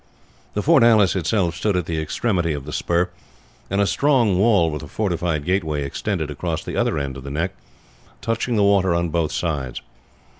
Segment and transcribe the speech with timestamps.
[0.55, 3.11] The fortalice itself stood at the extremity of the spur,
[3.69, 7.29] and a strong wall with a fortified gateway extended across the other end of the
[7.29, 7.53] neck,
[8.19, 9.79] touching the water on both sides.